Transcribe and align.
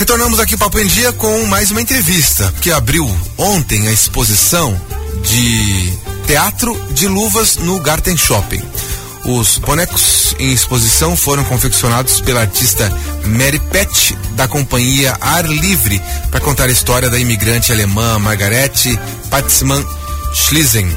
Retornamos 0.00 0.40
aqui 0.40 0.56
Papo 0.56 0.78
em 0.78 0.86
Dia 0.86 1.12
com 1.12 1.44
mais 1.44 1.70
uma 1.70 1.82
entrevista 1.82 2.50
que 2.62 2.72
abriu 2.72 3.06
ontem 3.36 3.86
a 3.86 3.92
exposição 3.92 4.80
de 5.22 5.92
teatro 6.26 6.74
de 6.92 7.06
luvas 7.06 7.56
no 7.56 7.78
Garten 7.80 8.16
Shopping. 8.16 8.62
Os 9.26 9.58
bonecos 9.58 10.34
em 10.38 10.54
exposição 10.54 11.14
foram 11.14 11.44
confeccionados 11.44 12.18
pela 12.22 12.40
artista 12.40 12.90
Mary 13.26 13.58
Pet, 13.58 14.16
da 14.30 14.48
companhia 14.48 15.18
Ar 15.20 15.44
Livre, 15.44 16.00
para 16.30 16.40
contar 16.40 16.70
a 16.70 16.72
história 16.72 17.10
da 17.10 17.18
imigrante 17.18 17.70
alemã 17.70 18.18
Margarete 18.18 18.98
Patzmann 19.28 19.84
Schliessen. 20.32 20.90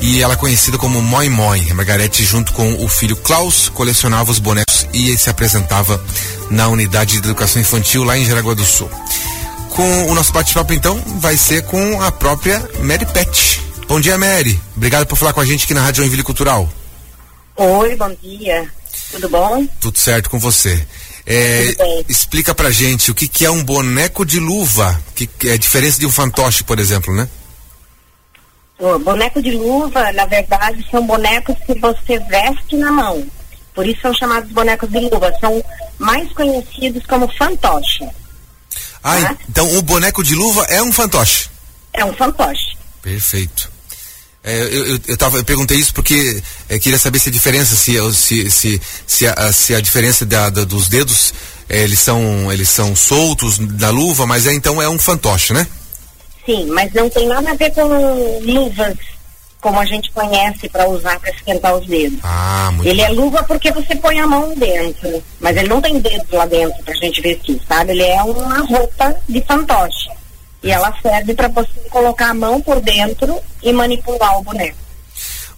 E 0.00 0.20
ela 0.20 0.34
é 0.34 0.36
conhecida 0.36 0.76
como 0.76 1.00
Moi 1.00 1.28
Moi. 1.28 1.72
Margarete, 1.74 2.24
junto 2.24 2.52
com 2.52 2.84
o 2.84 2.88
filho 2.88 3.14
Klaus, 3.14 3.68
colecionava 3.68 4.32
os 4.32 4.40
bonecos 4.40 4.86
e 4.92 5.16
se 5.16 5.30
apresentava 5.30 6.02
na 6.50 6.68
unidade 6.68 7.12
de 7.12 7.18
educação 7.18 7.60
infantil 7.60 8.04
lá 8.04 8.16
em 8.16 8.24
Jaraguá 8.24 8.54
do 8.54 8.64
Sul. 8.64 8.90
Com 9.70 10.06
o 10.06 10.14
nosso 10.14 10.32
bate-papo, 10.32 10.72
então, 10.72 11.00
vai 11.18 11.36
ser 11.36 11.62
com 11.64 12.02
a 12.02 12.10
própria 12.10 12.68
Mary 12.80 13.06
Pet. 13.06 13.62
Bom 13.86 14.00
dia, 14.00 14.18
Mary. 14.18 14.60
Obrigado 14.76 15.06
por 15.06 15.16
falar 15.16 15.32
com 15.32 15.40
a 15.40 15.44
gente 15.44 15.64
aqui 15.64 15.74
na 15.74 15.82
Rádio 15.82 16.02
Joinville 16.02 16.22
Cultural. 16.22 16.68
Oi, 17.56 17.96
bom 17.96 18.14
dia. 18.22 18.70
Tudo 19.12 19.28
bom? 19.28 19.66
Tudo 19.80 19.98
certo 19.98 20.30
com 20.30 20.38
você. 20.38 20.86
É, 21.26 21.74
explica 22.08 22.54
pra 22.54 22.70
gente 22.70 23.10
o 23.10 23.14
que, 23.14 23.28
que 23.28 23.44
é 23.44 23.50
um 23.50 23.62
boneco 23.62 24.24
de 24.24 24.40
luva, 24.40 24.98
que, 25.14 25.26
que 25.26 25.50
é 25.50 25.52
a 25.52 25.58
diferença 25.58 26.00
de 26.00 26.06
um 26.06 26.10
fantoche, 26.10 26.64
por 26.64 26.78
exemplo, 26.78 27.14
né? 27.14 27.28
O 28.78 28.98
boneco 28.98 29.42
de 29.42 29.50
luva, 29.50 30.12
na 30.12 30.24
verdade, 30.24 30.86
são 30.90 31.04
bonecos 31.06 31.56
que 31.66 31.78
você 31.78 32.18
veste 32.20 32.76
na 32.76 32.92
mão. 32.92 33.26
Por 33.74 33.86
isso 33.86 34.00
são 34.00 34.14
chamados 34.14 34.50
bonecos 34.52 34.88
de 34.88 35.00
luva. 35.00 35.32
São 35.40 35.62
mais 35.98 36.32
conhecidos 36.32 37.04
como 37.06 37.28
fantoche. 37.36 38.08
Ah, 39.02 39.20
tá? 39.20 39.36
então 39.48 39.76
o 39.76 39.82
boneco 39.82 40.22
de 40.22 40.34
luva 40.34 40.64
é 40.64 40.82
um 40.82 40.92
fantoche? 40.92 41.48
É 41.92 42.04
um 42.04 42.12
fantoche. 42.12 42.76
Perfeito. 43.02 43.70
É, 44.42 44.62
eu, 44.62 44.86
eu, 44.86 45.00
eu, 45.08 45.16
tava, 45.16 45.38
eu 45.38 45.44
perguntei 45.44 45.76
isso 45.76 45.92
porque 45.92 46.42
é, 46.68 46.78
queria 46.78 46.98
saber 46.98 47.18
se 47.18 47.28
a 47.28 47.32
diferença, 47.32 47.76
se, 47.76 47.98
se, 48.14 48.50
se, 48.50 48.80
se, 49.06 49.26
a, 49.26 49.52
se 49.52 49.74
a 49.74 49.80
diferença 49.80 50.24
da, 50.24 50.48
da, 50.48 50.64
dos 50.64 50.88
dedos, 50.88 51.34
é, 51.68 51.82
eles, 51.82 51.98
são, 51.98 52.50
eles 52.52 52.68
são 52.68 52.94
soltos 52.94 53.58
da 53.58 53.90
luva, 53.90 54.26
mas 54.26 54.46
é 54.46 54.54
então 54.54 54.80
é 54.80 54.88
um 54.88 54.98
fantoche, 54.98 55.52
né? 55.52 55.66
Sim, 56.46 56.66
mas 56.66 56.92
não 56.94 57.10
tem 57.10 57.26
nada 57.26 57.50
a 57.50 57.54
ver 57.54 57.70
com 57.72 58.40
luvas 58.42 58.96
como 59.60 59.78
a 59.78 59.84
gente 59.84 60.10
conhece 60.12 60.68
para 60.68 60.88
usar 60.88 61.18
para 61.18 61.30
esquentar 61.30 61.74
os 61.74 61.86
dedos. 61.86 62.18
Ah, 62.22 62.70
muito 62.72 62.88
ele 62.88 63.00
é 63.00 63.08
luva 63.08 63.42
porque 63.42 63.72
você 63.72 63.94
põe 63.96 64.20
a 64.20 64.26
mão 64.26 64.54
dentro, 64.54 65.22
mas 65.40 65.56
ele 65.56 65.68
não 65.68 65.80
tem 65.80 65.98
dedos 66.00 66.30
lá 66.30 66.46
dentro 66.46 66.82
para 66.84 66.94
a 66.94 66.96
gente 66.96 67.20
vestir, 67.20 67.60
sabe? 67.66 67.92
Ele 67.92 68.04
é 68.04 68.22
uma 68.22 68.60
roupa 68.60 69.16
de 69.28 69.40
fantoche. 69.42 70.10
E 70.62 70.70
ela 70.70 70.92
serve 71.00 71.34
para 71.34 71.48
você 71.48 71.80
colocar 71.88 72.30
a 72.30 72.34
mão 72.34 72.60
por 72.60 72.80
dentro 72.80 73.40
e 73.62 73.72
manipular 73.72 74.38
o 74.38 74.42
boneco. 74.42 74.76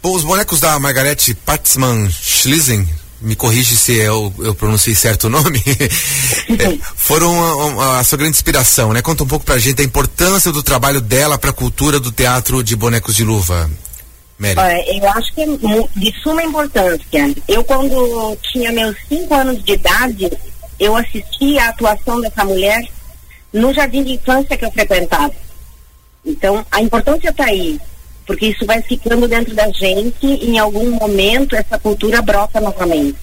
Bom, 0.03 0.15
os 0.15 0.25
bonecos 0.25 0.61
da 0.61 0.79
Margarete 0.79 1.35
Patzmann 1.35 2.11
Schliessen, 2.11 2.89
me 3.21 3.37
corrige 3.37 3.77
se 3.77 3.93
eu, 3.93 4.33
eu 4.39 4.55
pronunciei 4.55 4.95
certo 4.95 5.25
o 5.25 5.31
nome, 5.31 5.63
é, 5.69 6.79
foram 6.97 7.81
a, 7.81 7.85
a, 7.85 8.01
a, 8.01 8.05
sua 8.05 8.17
grande 8.17 8.37
inspiração, 8.37 8.93
né? 8.93 9.03
Conta 9.03 9.25
um 9.25 9.27
pouco 9.27 9.45
pra 9.45 9.59
gente 9.59 9.83
a 9.83 9.85
importância 9.85 10.51
do 10.51 10.63
trabalho 10.63 11.01
dela 11.01 11.37
para 11.37 11.51
a 11.51 11.53
cultura 11.53 12.01
do 12.01 12.11
teatro 12.11 12.65
de 12.65 12.75
bonecos 12.75 13.15
de 13.15 13.25
luva. 13.25 13.71
Mary. 14.41 14.57
eu 14.97 15.09
acho 15.11 15.35
que 15.35 15.43
é 15.43 15.47
de 15.97 16.23
suma 16.23 16.43
importância. 16.43 17.35
Eu, 17.47 17.63
quando 17.63 18.37
tinha 18.51 18.73
meus 18.73 18.97
cinco 19.07 19.35
anos 19.35 19.63
de 19.63 19.73
idade, 19.73 20.33
eu 20.79 20.97
assisti 20.97 21.59
a 21.59 21.69
atuação 21.69 22.23
dessa 22.23 22.43
mulher 22.43 22.83
no 23.53 23.75
jardim 23.75 24.03
de 24.03 24.15
infância 24.15 24.57
que 24.57 24.65
eu 24.65 24.73
frequentava. 24.73 25.33
Então, 26.25 26.65
a 26.71 26.81
importância 26.81 27.29
está 27.29 27.45
aí, 27.45 27.79
porque 28.27 28.47
isso 28.47 28.65
vai 28.65 28.81
ficando 28.81 29.29
dentro 29.29 29.55
da 29.55 29.71
gente 29.73 30.27
e 30.27 30.51
em 30.51 30.59
algum 30.59 30.91
momento 30.91 31.55
essa 31.55 31.79
cultura 31.79 32.23
brota 32.23 32.63
novamente. 32.63 33.19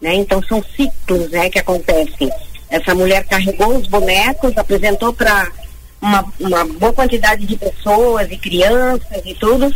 Né? 0.00 0.14
Então, 0.14 0.42
são 0.42 0.64
ciclos 0.74 1.30
né, 1.30 1.50
que 1.50 1.58
acontecem. 1.58 2.30
Essa 2.70 2.94
mulher 2.94 3.24
carregou 3.26 3.76
os 3.76 3.86
bonecos, 3.86 4.56
apresentou 4.56 5.12
para 5.12 5.52
uma, 6.00 6.24
uma 6.40 6.64
boa 6.64 6.92
quantidade 6.94 7.44
de 7.44 7.56
pessoas 7.56 8.30
e 8.30 8.38
crianças 8.38 9.22
e 9.24 9.34
tudo, 9.34 9.70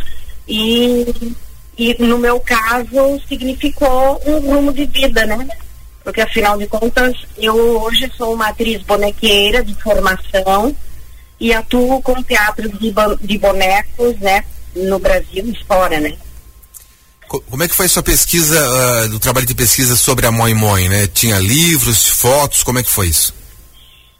e, 0.49 1.35
e 1.77 1.95
no 2.03 2.17
meu 2.17 2.39
caso 2.39 3.21
significou 3.27 4.21
um 4.25 4.39
rumo 4.39 4.73
de 4.73 4.85
vida, 4.85 5.25
né? 5.25 5.47
porque 6.03 6.21
afinal 6.21 6.57
de 6.57 6.65
contas 6.65 7.15
eu 7.37 7.55
hoje 7.83 8.11
sou 8.17 8.33
uma 8.33 8.47
atriz 8.47 8.81
bonequeira 8.81 9.63
de 9.63 9.75
formação 9.75 10.75
e 11.39 11.53
atuo 11.53 12.01
com 12.01 12.21
teatro 12.23 12.67
de, 12.67 12.91
de 13.21 13.37
bonecos, 13.37 14.17
né, 14.19 14.43
no 14.75 14.97
Brasil 14.97 15.45
e 15.45 15.65
fora, 15.65 15.99
né. 15.99 16.17
Como 17.27 17.61
é 17.61 17.67
que 17.67 17.75
foi 17.75 17.87
sua 17.87 18.01
pesquisa, 18.01 18.59
uh, 18.59 19.09
do 19.09 19.19
trabalho 19.19 19.45
de 19.45 19.53
pesquisa 19.53 19.95
sobre 19.95 20.25
a 20.25 20.31
Moi 20.31 20.51
Moi, 20.55 20.89
né? 20.89 21.05
Tinha 21.05 21.37
livros, 21.37 22.07
fotos, 22.07 22.63
como 22.63 22.79
é 22.79 22.83
que 22.83 22.89
foi 22.89 23.07
isso? 23.07 23.35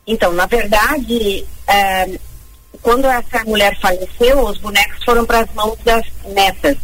Então, 0.05 0.31
na 0.31 0.45
verdade, 0.45 1.43
uh, 1.67 2.19
quando 2.81 3.05
essa 3.05 3.43
mulher 3.45 3.77
faleceu, 3.79 4.39
os 4.45 4.57
bonecos 4.57 5.03
foram 5.03 5.25
para 5.25 5.41
as 5.41 5.53
mãos 5.53 5.77
das 5.83 6.05
netas. 6.25 6.77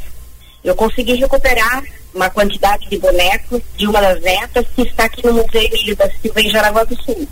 Eu 0.64 0.76
consegui 0.76 1.16
recuperar 1.16 1.84
uma 2.14 2.30
quantidade 2.30 2.90
de 2.90 2.98
bonecos 2.98 3.62
de 3.76 3.88
uma 3.88 4.02
das 4.02 4.22
netas 4.22 4.66
que 4.76 4.84
está 4.84 5.06
aqui 5.06 5.26
no 5.26 5.34
Museu 5.34 5.62
Emílio 5.62 5.96
da 5.96 6.10
Silva 6.10 6.42
em 6.42 6.50
Jaraguá 6.50 6.84
do 6.84 7.02
Sul. 7.02 7.28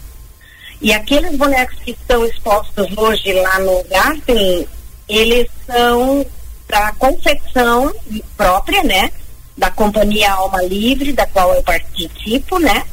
E 0.82 0.94
aqueles 0.94 1.36
bonecos 1.38 1.80
que 1.80 1.92
estão 1.92 2.26
expostos 2.26 2.88
hoje 2.98 3.32
lá 3.34 3.60
no 3.60 3.84
Garten, 3.86 4.68
eles 5.08 5.48
são 5.66 6.26
da 6.68 6.92
confecção 6.94 7.94
própria, 8.36 8.84
né? 8.84 9.10
Da 9.58 9.70
companhia 9.72 10.32
Alma 10.32 10.62
Livre, 10.64 11.14
da 11.14 11.26
qual 11.26 11.54
eu 11.54 11.64
participo, 11.64 12.60
né? 12.60 12.84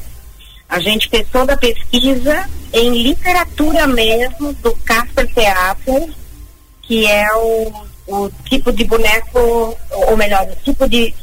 A 0.69 0.79
gente 0.79 1.09
fez 1.09 1.27
toda 1.29 1.53
a 1.53 1.57
pesquisa 1.57 2.49
em 2.73 3.03
literatura 3.03 3.87
mesmo 3.87 4.53
do 4.53 4.73
Casper 4.77 5.31
Theater, 5.33 6.09
que 6.81 7.05
é 7.05 7.27
o, 7.33 7.85
o 8.07 8.29
tipo 8.49 8.71
de 8.71 8.85
boneco, 8.85 9.77
ou 9.91 10.17
melhor, 10.17 10.47
o 10.47 10.55
tipo 10.63 10.87
de 10.87 11.13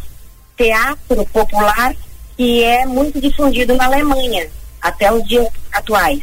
teatro 0.56 1.24
popular 1.26 1.94
que 2.36 2.62
é 2.62 2.86
muito 2.86 3.20
difundido 3.20 3.74
na 3.74 3.86
Alemanha 3.86 4.48
até 4.80 5.12
os 5.12 5.26
dias 5.26 5.48
atuais, 5.72 6.20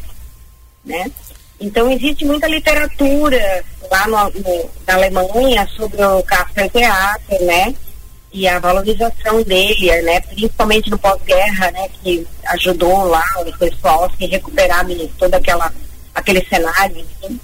né? 0.84 1.12
Então 1.60 1.92
existe 1.92 2.24
muita 2.24 2.48
literatura 2.48 3.64
lá 3.92 4.08
no, 4.08 4.40
no, 4.40 4.70
na 4.88 4.94
Alemanha 4.94 5.68
sobre 5.76 6.02
o 6.04 6.24
Kasper 6.24 6.72
Theater, 6.72 7.44
né? 7.44 7.76
E 8.36 8.50
a 8.50 8.60
valorização 8.60 9.42
dele, 9.44 10.02
né? 10.02 10.20
Principalmente 10.20 10.90
no 10.90 11.00
pós-guerra, 11.00 11.72
né? 11.72 11.88
Que 12.04 12.28
ajudou 12.48 13.06
lá 13.06 13.24
o 13.38 13.58
pessoal 13.58 14.04
a 14.04 14.10
se 14.10 14.26
recuperar 14.26 14.86
de 14.86 15.08
todo 15.18 15.34
aquela, 15.36 15.74
aquele 16.14 16.46
cenário, 16.46 16.98
enfim. 16.98 17.40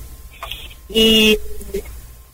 E 0.90 1.40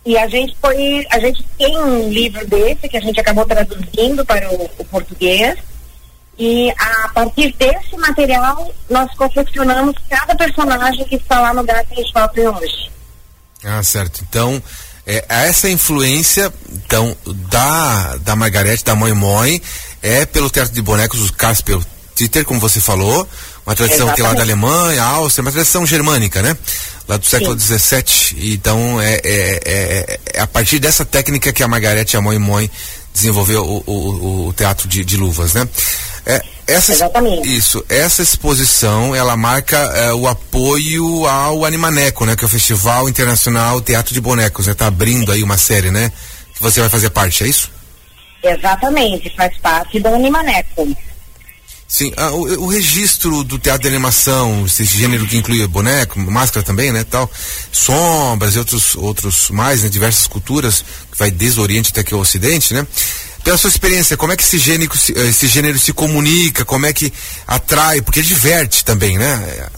e 0.03 0.17
a 0.17 0.27
gente 0.27 0.55
foi, 0.59 1.05
a 1.11 1.19
gente 1.19 1.43
tem 1.57 1.77
um 1.77 2.09
livro 2.09 2.47
desse 2.47 2.89
que 2.89 2.97
a 2.97 3.01
gente 3.01 3.19
acabou 3.19 3.45
traduzindo 3.45 4.25
para 4.25 4.49
o, 4.51 4.63
o 4.77 4.85
português. 4.85 5.59
E 6.39 6.71
a 6.71 7.09
partir 7.09 7.53
desse 7.57 7.95
material, 7.97 8.73
nós 8.89 9.13
confeccionamos 9.15 9.93
cada 10.09 10.33
personagem 10.35 11.05
que 11.05 11.17
está 11.17 11.41
lá 11.41 11.53
no 11.53 11.63
Garten 11.63 12.03
Shopping 12.07 12.47
hoje. 12.47 12.89
Ah, 13.63 13.83
certo. 13.83 14.23
Então, 14.27 14.63
é, 15.07 15.23
essa 15.29 15.69
influência 15.69 16.53
então 16.69 17.15
da, 17.49 18.17
da 18.17 18.35
Margarete, 18.35 18.83
da 18.83 18.93
Mãe 18.93 19.13
Mãe, 19.13 19.61
é 20.01 20.25
pelo 20.25 20.49
teatro 20.49 20.73
de 20.73 20.81
bonecos, 20.81 21.29
o 21.29 21.33
Casper 21.33 21.79
Titter, 22.13 22.43
como 22.43 22.59
você 22.59 22.81
falou, 22.81 23.27
uma 23.65 23.75
tradição 23.75 24.11
que 24.13 24.19
é 24.19 24.23
lá 24.23 24.33
da 24.33 24.41
Alemanha, 24.41 25.03
Áustria, 25.03 25.43
uma 25.43 25.51
tradição 25.51 25.85
germânica, 25.85 26.41
né? 26.41 26.57
Lá 27.07 27.15
do 27.15 27.25
século 27.25 27.57
XVII. 27.57 28.51
Então 28.53 28.99
é, 28.99 29.13
é, 29.13 29.19
é, 29.23 30.19
é, 30.33 30.41
a 30.41 30.47
partir 30.47 30.79
dessa 30.79 31.05
técnica 31.05 31.53
que 31.53 31.63
a 31.63 31.67
Margarete 31.67 32.17
Amon 32.17 32.37
Mãe 32.39 32.69
desenvolveu 33.17 33.63
o, 33.63 33.83
o, 33.85 34.47
o, 34.47 34.53
teatro 34.53 34.87
de, 34.87 35.03
de 35.03 35.17
luvas, 35.17 35.53
né? 35.53 35.67
É, 36.25 36.41
essa, 36.67 36.91
Exatamente. 36.91 37.55
Isso, 37.55 37.83
essa 37.89 38.21
exposição, 38.21 39.15
ela 39.15 39.35
marca 39.35 39.77
é, 39.77 40.13
o 40.13 40.27
apoio 40.27 41.25
ao 41.25 41.65
Animaneco, 41.65 42.25
né? 42.25 42.35
Que 42.35 42.43
é 42.43 42.47
o 42.47 42.49
Festival 42.49 43.09
Internacional 43.09 43.81
Teatro 43.81 44.13
de 44.13 44.21
Bonecos, 44.21 44.67
né? 44.67 44.73
Tá 44.73 44.87
abrindo 44.87 45.31
aí 45.31 45.41
uma 45.41 45.57
série, 45.57 45.89
né? 45.89 46.11
Que 46.53 46.61
você 46.61 46.79
vai 46.79 46.89
fazer 46.89 47.09
parte, 47.09 47.43
é 47.43 47.47
isso? 47.47 47.71
Exatamente, 48.43 49.33
faz 49.35 49.57
parte 49.57 49.99
do 49.99 50.09
Animaneco. 50.09 50.87
Sim, 51.87 52.11
ah, 52.17 52.31
o, 52.31 52.65
o, 52.65 52.67
registro 52.67 53.45
do 53.45 53.57
teatro 53.57 53.83
de 53.83 53.87
animação, 53.87 54.65
esse 54.65 54.83
gênero 54.83 55.25
que 55.25 55.37
inclui 55.37 55.65
boneco, 55.67 56.19
máscara 56.19 56.61
também, 56.65 56.91
né, 56.91 57.05
tal, 57.09 57.31
sombras 57.71 58.55
e 58.55 58.59
outros, 58.59 58.95
outros 58.95 59.49
mais, 59.49 59.83
né, 59.83 59.89
diversas 59.89 60.27
culturas, 60.27 60.83
que 61.09 61.17
vai 61.17 61.31
desde 61.31 61.61
o 61.61 61.63
Oriente 61.63 61.91
até 61.91 62.01
aqui 62.01 62.13
o 62.13 62.19
Ocidente, 62.19 62.73
né? 62.73 62.85
Pela 63.41 63.57
sua 63.57 63.69
experiência, 63.69 64.17
como 64.17 64.33
é 64.33 64.35
que 64.35 64.43
esse 64.43 64.57
gênero, 64.57 64.91
esse 64.93 65.47
gênero 65.47 65.79
se 65.79 65.93
comunica, 65.93 66.65
como 66.65 66.85
é 66.85 66.91
que 66.91 67.13
atrai, 67.47 68.01
porque 68.01 68.21
diverte 68.21 68.83
também, 68.83 69.17
né? 69.17 69.69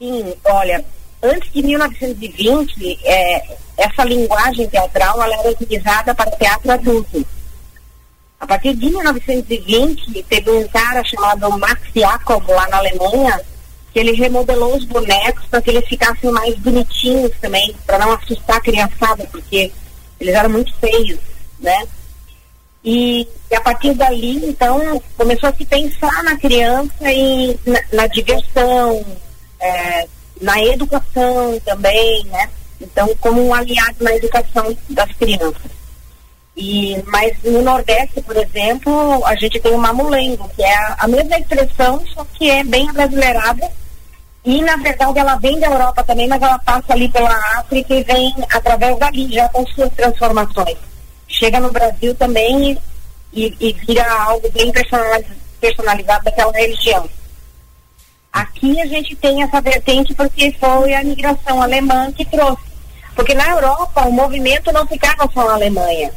Sim, 0.00 0.34
olha, 0.44 0.84
antes 1.22 1.52
de 1.52 1.62
1920, 1.62 2.98
é, 3.04 3.56
essa 3.78 4.02
linguagem 4.02 4.68
teatral 4.68 5.22
ela 5.22 5.36
era 5.36 5.50
utilizada 5.50 6.12
para 6.12 6.30
teatro 6.32 6.72
adulto. 6.72 7.24
A 8.38 8.46
partir 8.46 8.74
de 8.74 8.86
1920, 8.86 10.22
teve 10.24 10.50
um 10.50 10.68
cara 10.68 11.02
chamado 11.04 11.58
Max 11.58 11.80
Jacob 11.94 12.46
lá 12.48 12.68
na 12.68 12.78
Alemanha, 12.78 13.40
que 13.92 13.98
ele 13.98 14.12
remodelou 14.12 14.76
os 14.76 14.84
bonecos 14.84 15.46
para 15.46 15.62
que 15.62 15.70
eles 15.70 15.88
ficassem 15.88 16.30
mais 16.30 16.54
bonitinhos 16.58 17.32
também, 17.40 17.74
para 17.86 17.98
não 17.98 18.12
assustar 18.12 18.58
a 18.58 18.60
criançada, 18.60 19.26
porque 19.32 19.72
eles 20.20 20.34
eram 20.34 20.50
muito 20.50 20.74
feios, 20.76 21.18
né? 21.58 21.86
E, 22.84 23.26
e, 23.50 23.54
a 23.54 23.60
partir 23.60 23.94
dali, 23.94 24.46
então, 24.46 25.02
começou 25.16 25.48
a 25.48 25.54
se 25.54 25.64
pensar 25.64 26.22
na 26.22 26.36
criança 26.36 27.10
e 27.10 27.58
na, 27.66 27.82
na 27.92 28.06
diversão, 28.06 29.04
é, 29.58 30.06
na 30.40 30.62
educação 30.62 31.58
também, 31.64 32.24
né? 32.26 32.48
Então, 32.80 33.08
como 33.18 33.44
um 33.44 33.54
aliado 33.54 33.96
na 34.00 34.14
educação 34.14 34.76
das 34.90 35.10
crianças. 35.12 35.75
E, 36.56 37.02
mas 37.08 37.36
no 37.44 37.60
Nordeste, 37.60 38.22
por 38.22 38.34
exemplo, 38.34 39.24
a 39.26 39.36
gente 39.36 39.60
tem 39.60 39.74
o 39.74 39.78
mamulengo, 39.78 40.48
que 40.56 40.62
é 40.62 40.74
a, 40.74 40.96
a 41.00 41.08
mesma 41.08 41.38
expressão, 41.38 42.02
só 42.14 42.24
que 42.32 42.50
é 42.50 42.64
bem 42.64 42.90
brasileirada. 42.92 43.70
E, 44.42 44.62
na 44.62 44.76
verdade, 44.76 45.18
ela 45.18 45.36
vem 45.36 45.60
da 45.60 45.66
Europa 45.66 46.02
também, 46.02 46.26
mas 46.26 46.40
ela 46.40 46.58
passa 46.60 46.94
ali 46.94 47.08
pela 47.10 47.36
África 47.56 47.94
e 47.94 48.02
vem 48.04 48.32
através 48.50 48.98
dali, 48.98 49.30
já 49.30 49.48
com 49.50 49.66
suas 49.66 49.92
transformações. 49.92 50.78
Chega 51.28 51.60
no 51.60 51.70
Brasil 51.70 52.14
também 52.14 52.78
e, 53.32 53.54
e 53.60 53.72
vira 53.72 54.10
algo 54.22 54.50
bem 54.52 54.72
personalizado 55.60 56.24
daquela 56.24 56.52
região. 56.52 57.06
Aqui 58.32 58.80
a 58.80 58.86
gente 58.86 59.14
tem 59.16 59.42
essa 59.42 59.60
vertente 59.60 60.14
porque 60.14 60.54
foi 60.60 60.94
a 60.94 61.04
migração 61.04 61.60
alemã 61.60 62.10
que 62.12 62.24
trouxe. 62.24 62.64
Porque 63.14 63.34
na 63.34 63.48
Europa 63.48 64.02
o 64.02 64.12
movimento 64.12 64.72
não 64.72 64.86
ficava 64.86 65.28
só 65.32 65.46
na 65.46 65.54
Alemanha. 65.54 66.12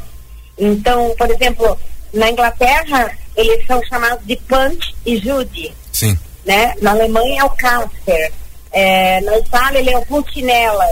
Então, 0.59 1.15
por 1.17 1.29
exemplo, 1.31 1.77
na 2.13 2.29
Inglaterra 2.29 3.17
eles 3.35 3.65
são 3.65 3.81
chamados 3.85 4.25
de 4.25 4.35
Punch 4.35 4.95
e 5.06 5.17
Judy. 5.17 5.73
Sim. 5.94 6.17
Né? 6.45 6.73
Na 6.81 6.91
Alemanha 6.91 7.41
é 7.41 7.44
o 7.44 7.50
Casper. 7.51 8.33
É, 8.71 9.21
na 9.21 9.38
Itália 9.38 9.79
ele 9.79 9.91
é 9.91 9.97
o 9.97 10.06
Pulcinella. 10.06 10.85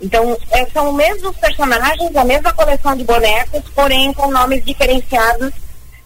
Então, 0.00 0.36
é, 0.50 0.66
são 0.66 0.90
os 0.90 0.96
mesmos 0.96 1.36
personagens, 1.36 2.14
a 2.14 2.24
mesma 2.24 2.52
coleção 2.52 2.94
de 2.96 3.04
bonecos, 3.04 3.62
porém 3.74 4.12
com 4.12 4.30
nomes 4.30 4.64
diferenciados, 4.64 5.52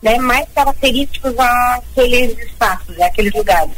né, 0.00 0.16
mais 0.18 0.46
característicos 0.54 1.34
àqueles 1.38 2.38
espaços, 2.38 2.98
àqueles 3.00 3.32
lugares. 3.34 3.74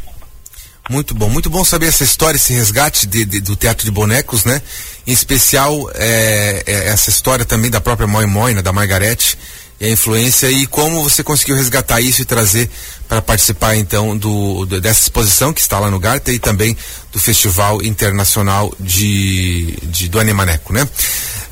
Muito 0.88 1.14
bom, 1.14 1.28
muito 1.28 1.48
bom 1.48 1.64
saber 1.64 1.86
essa 1.86 2.04
história, 2.04 2.36
esse 2.36 2.52
resgate 2.52 3.06
de, 3.06 3.24
de, 3.24 3.40
do 3.40 3.56
teatro 3.56 3.84
de 3.84 3.90
bonecos, 3.90 4.44
né? 4.44 4.60
Em 5.06 5.12
especial 5.12 5.90
é, 5.94 6.62
é, 6.66 6.88
essa 6.88 7.10
história 7.10 7.44
também 7.44 7.70
da 7.70 7.80
própria 7.80 8.06
Moi 8.06 8.26
Moina, 8.26 8.62
da 8.62 8.72
Margarete, 8.72 9.38
e 9.80 9.86
a 9.86 9.90
influência 9.90 10.50
e 10.50 10.66
como 10.66 11.02
você 11.02 11.22
conseguiu 11.22 11.56
resgatar 11.56 12.00
isso 12.00 12.22
e 12.22 12.24
trazer 12.24 12.70
para 13.08 13.20
participar 13.20 13.76
então 13.76 14.16
do, 14.16 14.64
do, 14.64 14.80
dessa 14.80 15.00
exposição 15.00 15.52
que 15.52 15.60
está 15.60 15.78
lá 15.78 15.90
no 15.90 15.98
Garta 15.98 16.32
e 16.32 16.38
também 16.38 16.76
do 17.12 17.18
Festival 17.18 17.82
Internacional 17.82 18.72
de, 18.78 19.76
de 19.82 20.08
do 20.08 20.20
Animaneco, 20.20 20.72
né? 20.72 20.88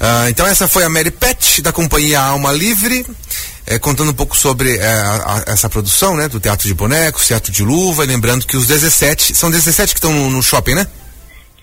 Ah, 0.00 0.30
então 0.30 0.46
essa 0.46 0.68
foi 0.68 0.84
a 0.84 0.88
Mary 0.88 1.10
Pet 1.10 1.62
da 1.62 1.72
companhia 1.72 2.20
Alma 2.20 2.52
Livre 2.52 3.04
é, 3.66 3.78
contando 3.78 4.10
um 4.10 4.14
pouco 4.14 4.36
sobre 4.36 4.76
é, 4.76 4.86
a, 4.86 5.44
a, 5.46 5.52
essa 5.52 5.68
produção, 5.68 6.16
né? 6.16 6.28
Do 6.28 6.40
Teatro 6.40 6.66
de 6.66 6.74
Bonecos, 6.74 7.26
Teatro 7.26 7.52
de 7.52 7.62
Luva, 7.62 8.04
lembrando 8.04 8.46
que 8.46 8.56
os 8.56 8.66
17, 8.66 9.34
são 9.34 9.50
17 9.50 9.94
que 9.94 9.98
estão 9.98 10.12
no, 10.12 10.30
no, 10.30 10.42
shopping, 10.42 10.74
né? 10.74 10.86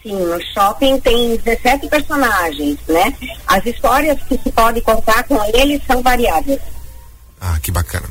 Sim, 0.01 0.17
no 0.17 0.41
shopping 0.53 0.99
tem 0.99 1.35
17 1.37 1.87
personagens, 1.87 2.77
né? 2.87 3.13
As 3.45 3.65
histórias 3.65 4.17
que 4.27 4.39
se 4.41 4.51
pode 4.51 4.81
contar 4.81 5.23
com 5.23 5.43
eles 5.53 5.81
são 5.85 6.01
variadas. 6.01 6.59
Ah, 7.39 7.57
que 7.61 7.71
bacana. 7.71 8.07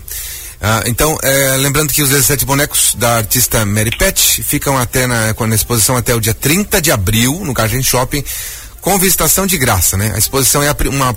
Ah, 0.61 0.83
então, 0.87 1.17
é, 1.23 1.57
lembrando 1.57 1.93
que 1.93 2.03
os 2.03 2.09
17 2.09 2.45
bonecos 2.45 2.95
da 2.95 3.17
artista 3.17 3.65
Mary 3.65 3.97
Pet 3.97 4.43
ficam 4.43 4.77
até 4.77 5.07
na, 5.07 5.33
na 5.33 5.55
exposição 5.55 5.97
até 5.97 6.15
o 6.15 6.21
dia 6.21 6.35
30 6.35 6.83
de 6.83 6.91
abril, 6.91 7.41
no 7.45 7.53
Garden 7.53 7.83
Shopping, 7.83 8.25
com 8.81 8.99
visitação 8.99 9.47
de 9.47 9.57
graça, 9.57 9.97
né? 9.97 10.13
A 10.15 10.19
exposição 10.19 10.63
é 10.63 10.69
a, 10.69 10.77
uma 10.89 11.17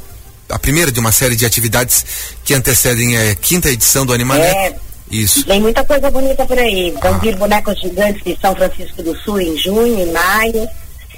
a 0.50 0.60
primeira 0.60 0.92
de 0.92 1.00
uma 1.00 1.12
série 1.12 1.36
de 1.36 1.46
atividades 1.46 2.06
que 2.44 2.54
antecedem 2.54 3.18
a 3.18 3.36
quinta 3.36 3.70
edição 3.70 4.06
do 4.06 4.14
Animané. 4.14 4.50
É, 4.68 4.76
Isso. 5.12 5.46
Tem 5.46 5.60
muita 5.60 5.84
coisa 5.84 6.10
bonita 6.10 6.46
por 6.46 6.58
aí. 6.58 6.92
Vão 6.92 7.16
ah. 7.16 7.18
vir 7.18 7.36
bonecos 7.36 7.80
gigantes 7.80 8.24
de 8.24 8.38
São 8.40 8.56
Francisco 8.56 9.04
do 9.04 9.16
Sul 9.18 9.42
em 9.42 9.58
junho, 9.58 10.00
em 10.00 10.12
maio. 10.12 10.68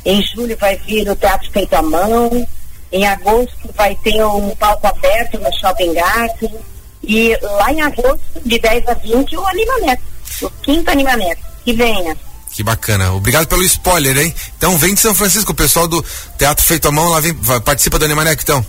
Em 0.04 0.22
julho 0.24 0.58
vai 0.60 0.76
vir 0.78 1.08
o 1.10 1.16
Teatro 1.16 1.50
Feito 1.52 1.74
à 1.76 1.82
Mão. 1.82 2.48
Em 2.92 3.06
agosto 3.06 3.70
vai 3.76 3.96
ter 4.04 4.24
um 4.26 4.50
palco 4.56 4.88
aberto 4.88 5.40
no 5.40 5.54
Shopping 5.60 5.94
Garden. 5.94 6.56
E 7.04 7.38
lá 7.42 7.72
em 7.72 7.82
agosto, 7.82 8.22
de 8.44 8.60
10 8.60 8.88
a 8.88 8.94
20, 8.96 9.38
o 9.38 9.46
Animané. 9.46 9.98
O 10.42 10.50
quinto 10.50 10.90
Animané. 10.90 11.36
Que 11.64 11.74
venha. 11.74 12.18
Que 12.52 12.64
bacana. 12.64 13.14
Obrigado 13.14 13.48
pelo 13.48 13.64
spoiler, 13.64 14.18
hein? 14.18 14.34
Então 14.58 14.78
vem 14.78 14.94
de 14.94 15.02
São 15.02 15.14
Francisco, 15.14 15.52
o 15.52 15.56
pessoal 15.56 15.88
do 15.88 16.04
Teatro 16.38 16.64
Feito 16.64 16.88
à 16.88 16.92
Mão 16.92 17.10
lá 17.10 17.20
vem, 17.20 17.34
vai, 17.34 17.60
participa 17.60 18.00
do 18.00 18.06
Animaneco, 18.06 18.42
então. 18.42 18.66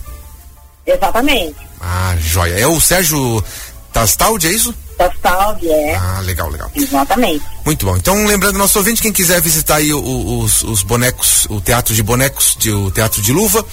Exatamente. 0.85 1.55
Ah, 1.79 2.15
joia. 2.19 2.59
É 2.59 2.67
o 2.67 2.79
Sérgio 2.79 3.43
Tastaldi, 3.91 4.47
é 4.47 4.51
isso? 4.51 4.73
Tastaldi, 4.97 5.69
é. 5.69 5.95
Ah, 5.95 6.21
legal, 6.21 6.49
legal. 6.49 6.71
Exatamente. 6.75 7.43
Muito 7.65 7.85
bom. 7.85 7.97
Então, 7.97 8.25
lembrando 8.25 8.57
nosso 8.57 8.77
ouvinte, 8.77 9.01
quem 9.01 9.11
quiser 9.11 9.41
visitar 9.41 9.75
aí 9.75 9.93
os, 9.93 10.63
os 10.63 10.83
bonecos, 10.83 11.45
o 11.49 11.59
Teatro 11.59 11.93
de 11.93 12.01
Bonecos, 12.01 12.55
de, 12.57 12.71
o 12.71 12.91
Teatro 12.91 13.21
de 13.21 13.31
Luva, 13.31 13.65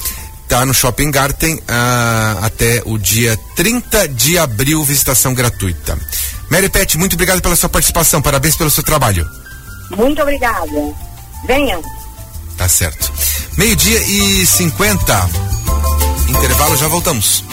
tá 0.48 0.66
no 0.66 0.74
Shopping 0.74 1.10
Garten 1.10 1.60
ah, 1.68 2.40
até 2.42 2.82
o 2.84 2.98
dia 2.98 3.38
30 3.56 4.08
de 4.08 4.38
abril, 4.38 4.82
visitação 4.84 5.34
gratuita. 5.34 5.98
Mary 6.50 6.68
Pet, 6.68 6.98
muito 6.98 7.14
obrigado 7.14 7.40
pela 7.40 7.56
sua 7.56 7.68
participação, 7.68 8.20
parabéns 8.20 8.56
pelo 8.56 8.70
seu 8.70 8.82
trabalho. 8.82 9.26
Muito 9.96 10.20
obrigada. 10.20 10.94
Venham. 11.46 11.82
Tá 12.56 12.68
certo. 12.68 13.12
Meio-dia 13.56 13.98
e 14.02 14.46
50. 14.46 15.30
Intervalo, 16.28 16.76
já 16.76 16.88
voltamos. 16.88 17.44